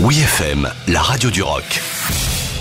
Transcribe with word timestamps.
Oui 0.00 0.20
FM, 0.20 0.70
la 0.86 1.02
radio 1.02 1.28
du 1.28 1.42
rock. 1.42 1.82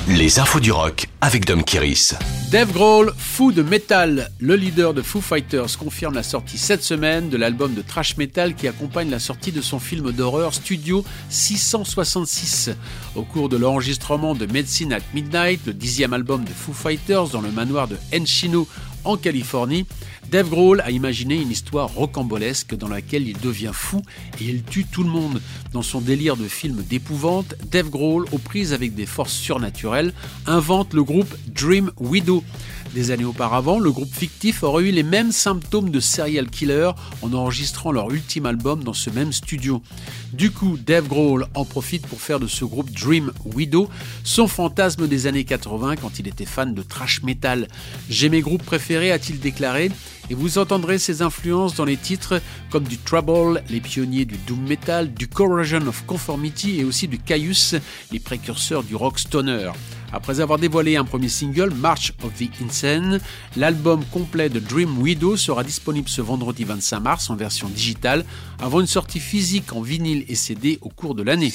Les 0.07 0.39
infos 0.39 0.59
du 0.59 0.71
rock 0.71 1.05
avec 1.21 1.45
Dom 1.45 1.63
Kiris. 1.63 2.15
Dave 2.49 2.71
Grohl, 2.71 3.13
fou 3.15 3.51
de 3.51 3.61
métal, 3.61 4.31
le 4.39 4.55
leader 4.55 4.95
de 4.95 5.03
Foo 5.03 5.21
Fighters, 5.21 5.77
confirme 5.77 6.15
la 6.15 6.23
sortie 6.23 6.57
cette 6.57 6.81
semaine 6.81 7.29
de 7.29 7.37
l'album 7.37 7.75
de 7.75 7.83
thrash 7.83 8.17
metal 8.17 8.55
qui 8.55 8.67
accompagne 8.67 9.11
la 9.11 9.19
sortie 9.19 9.51
de 9.51 9.61
son 9.61 9.77
film 9.77 10.11
d'horreur 10.11 10.51
Studio 10.51 11.05
666. 11.29 12.71
Au 13.15 13.21
cours 13.21 13.49
de 13.49 13.57
l'enregistrement 13.57 14.33
de 14.33 14.47
Medicine 14.47 14.91
at 14.91 15.01
Midnight, 15.13 15.59
le 15.67 15.73
dixième 15.73 16.13
album 16.13 16.43
de 16.43 16.49
Foo 16.49 16.73
Fighters 16.73 17.27
dans 17.27 17.41
le 17.41 17.51
manoir 17.51 17.87
de 17.87 17.97
Encino 18.15 18.67
en 19.07 19.15
Californie, 19.15 19.85
Dave 20.29 20.49
Grohl 20.49 20.81
a 20.81 20.91
imaginé 20.91 21.41
une 21.41 21.49
histoire 21.49 21.87
rocambolesque 21.87 22.75
dans 22.75 22.89
laquelle 22.89 23.27
il 23.27 23.39
devient 23.39 23.71
fou 23.73 24.01
et 24.41 24.43
il 24.43 24.63
tue 24.63 24.83
tout 24.83 25.03
le 25.03 25.09
monde. 25.09 25.41
Dans 25.71 25.81
son 25.81 26.01
délire 26.01 26.35
de 26.35 26.47
film 26.49 26.83
d'épouvante, 26.83 27.55
Dave 27.71 27.89
Grohl, 27.89 28.25
aux 28.33 28.37
prises 28.37 28.73
avec 28.73 28.93
des 28.93 29.05
forces 29.05 29.33
surnaturelles, 29.33 30.13
invente 30.45 30.93
le 30.93 31.03
groupe 31.03 31.33
Dream 31.47 31.91
Widow. 31.97 32.43
Des 32.97 33.11
années 33.11 33.25
auparavant, 33.25 33.77
le 33.77 33.91
groupe 33.91 34.11
fictif 34.11 34.63
aurait 34.63 34.85
eu 34.85 34.91
les 34.91 35.03
mêmes 35.03 35.31
symptômes 35.31 35.91
de 35.91 35.99
serial 35.99 36.49
killer 36.49 36.89
en 37.21 37.31
enregistrant 37.31 37.91
leur 37.91 38.09
ultime 38.09 38.47
album 38.47 38.83
dans 38.83 38.93
ce 38.93 39.11
même 39.11 39.31
studio. 39.31 39.83
Du 40.33 40.49
coup, 40.49 40.79
Dave 40.83 41.07
Grohl 41.07 41.45
en 41.53 41.63
profite 41.63 42.07
pour 42.07 42.19
faire 42.19 42.39
de 42.39 42.47
ce 42.47 42.65
groupe 42.65 42.89
Dream 42.89 43.31
Widow 43.53 43.87
son 44.23 44.47
fantasme 44.47 45.07
des 45.07 45.27
années 45.27 45.43
80 45.43 45.97
quand 45.97 46.17
il 46.17 46.27
était 46.27 46.47
fan 46.47 46.73
de 46.73 46.81
thrash 46.81 47.21
metal. 47.21 47.67
J'ai 48.09 48.29
mes 48.29 48.41
groupes 48.41 48.63
préférés, 48.63 49.11
a-t-il 49.11 49.39
déclaré, 49.39 49.91
et 50.29 50.35
vous 50.35 50.57
entendrez 50.57 50.99
ses 50.99 51.21
influences 51.21 51.75
dans 51.75 51.85
les 51.85 51.97
titres 51.97 52.41
comme 52.69 52.83
du 52.83 52.97
Trouble, 52.97 53.63
les 53.69 53.81
pionniers 53.81 54.25
du 54.25 54.37
doom 54.47 54.67
metal, 54.67 55.13
du 55.13 55.27
Corrosion 55.27 55.87
of 55.87 56.05
Conformity 56.05 56.79
et 56.79 56.83
aussi 56.83 57.07
du 57.07 57.19
Caius, 57.19 57.75
les 58.11 58.19
précurseurs 58.19 58.83
du 58.83 58.95
rock 58.95 59.19
stoner. 59.19 59.71
Après 60.13 60.39
avoir 60.39 60.57
dévoilé 60.57 60.95
un 60.95 61.03
premier 61.03 61.29
single, 61.29 61.73
March 61.73 62.13
of 62.23 62.33
the 62.35 62.49
Insane, 62.63 63.19
l'album 63.55 64.03
complet 64.05 64.49
de 64.49 64.59
Dream 64.59 64.97
Widow 64.99 65.35
sera 65.35 65.63
disponible 65.63 66.07
ce 66.07 66.21
vendredi 66.21 66.63
25 66.63 66.99
mars 66.99 67.29
en 67.29 67.35
version 67.35 67.67
digitale, 67.67 68.23
avant 68.61 68.79
une 68.79 68.87
sortie 68.87 69.19
physique 69.19 69.73
en 69.73 69.81
vinyle 69.81 70.23
et 70.29 70.35
CD 70.35 70.79
au 70.81 70.89
cours 70.89 71.15
de 71.15 71.23
l'année. 71.23 71.53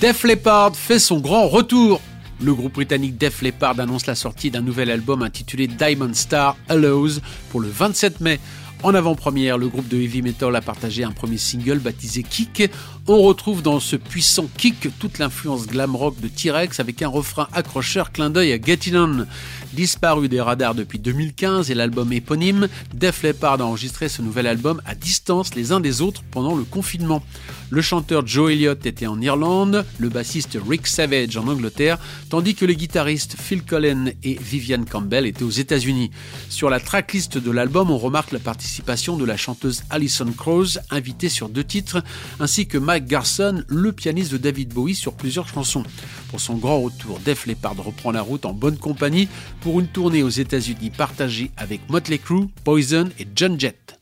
Def 0.00 0.24
Leppard 0.24 0.76
fait 0.76 0.98
son 0.98 1.18
grand 1.18 1.48
retour 1.48 2.00
le 2.40 2.54
groupe 2.54 2.74
britannique 2.74 3.16
Def 3.16 3.42
Leppard 3.42 3.78
annonce 3.80 4.06
la 4.06 4.14
sortie 4.14 4.50
d'un 4.50 4.60
nouvel 4.60 4.90
album 4.90 5.22
intitulé 5.22 5.66
Diamond 5.66 6.14
Star 6.14 6.56
Allows 6.68 7.20
pour 7.50 7.60
le 7.60 7.68
27 7.68 8.20
mai. 8.20 8.40
En 8.82 8.94
avant-première, 8.94 9.56
le 9.56 9.68
groupe 9.68 9.88
de 9.88 9.96
heavy 9.96 10.20
metal 10.20 10.54
a 10.54 10.60
partagé 10.60 11.04
un 11.04 11.12
premier 11.12 11.38
single 11.38 11.78
baptisé 11.78 12.22
Kick. 12.22 12.70
On 13.06 13.20
retrouve 13.20 13.60
dans 13.60 13.80
ce 13.80 13.96
puissant 13.96 14.48
kick 14.56 14.88
toute 14.98 15.18
l'influence 15.18 15.66
glam 15.66 15.94
rock 15.94 16.18
de 16.22 16.28
T-Rex 16.28 16.80
avec 16.80 17.02
un 17.02 17.08
refrain 17.08 17.48
accrocheur 17.52 18.12
clin 18.12 18.30
d'œil 18.30 18.52
à 18.52 18.58
Get 18.58 18.78
It 18.86 18.94
On. 18.94 19.26
Disparu 19.74 20.28
des 20.30 20.40
radars 20.40 20.74
depuis 20.74 20.98
2015 20.98 21.70
et 21.70 21.74
l'album 21.74 22.14
éponyme, 22.14 22.66
Def 22.94 23.22
Leppard 23.22 23.60
a 23.60 23.64
enregistré 23.64 24.08
ce 24.08 24.22
nouvel 24.22 24.46
album 24.46 24.80
à 24.86 24.94
distance 24.94 25.54
les 25.54 25.70
uns 25.70 25.80
des 25.80 26.00
autres 26.00 26.22
pendant 26.30 26.54
le 26.54 26.64
confinement. 26.64 27.22
Le 27.68 27.82
chanteur 27.82 28.26
Joe 28.26 28.52
Elliott 28.52 28.86
était 28.86 29.06
en 29.06 29.20
Irlande, 29.20 29.84
le 29.98 30.08
bassiste 30.08 30.56
Rick 30.66 30.86
Savage 30.86 31.36
en 31.36 31.48
Angleterre, 31.48 31.98
tandis 32.30 32.54
que 32.54 32.64
les 32.64 32.76
guitaristes 32.76 33.36
Phil 33.38 33.64
Collen 33.64 34.12
et 34.22 34.38
Vivian 34.40 34.84
Campbell 34.84 35.26
étaient 35.26 35.42
aux 35.42 35.50
États-Unis. 35.50 36.10
Sur 36.48 36.70
la 36.70 36.80
tracklist 36.80 37.36
de 37.36 37.50
l'album, 37.50 37.90
on 37.90 37.98
remarque 37.98 38.32
la 38.32 38.38
participation 38.38 39.16
de 39.16 39.24
la 39.24 39.36
chanteuse 39.36 39.82
Alison 39.90 40.32
Krauss, 40.36 40.78
invitée 40.90 41.28
sur 41.28 41.48
deux 41.48 41.64
titres, 41.64 42.02
ainsi 42.38 42.66
que 42.66 42.78
Garson, 43.00 43.62
le 43.68 43.92
pianiste 43.92 44.32
de 44.32 44.38
David 44.38 44.72
Bowie, 44.72 44.94
sur 44.94 45.14
plusieurs 45.14 45.48
chansons. 45.48 45.84
Pour 46.30 46.40
son 46.40 46.54
grand 46.54 46.80
retour, 46.80 47.18
Def 47.24 47.46
Leppard 47.46 47.76
reprend 47.76 48.12
la 48.12 48.22
route 48.22 48.44
en 48.44 48.52
bonne 48.52 48.78
compagnie 48.78 49.28
pour 49.60 49.80
une 49.80 49.88
tournée 49.88 50.22
aux 50.22 50.28
États-Unis 50.28 50.90
partagée 50.90 51.50
avec 51.56 51.88
Motley 51.88 52.18
Crue, 52.18 52.48
Poison 52.64 53.08
et 53.18 53.26
John 53.34 53.58
Jett. 53.58 53.98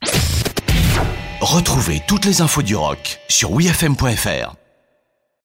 Retrouvez 1.41 2.01
toutes 2.07 2.25
les 2.25 2.41
infos 2.41 2.61
du 2.61 2.75
rock 2.75 3.19
sur 3.27 3.51
wfm.fr. 3.51 4.62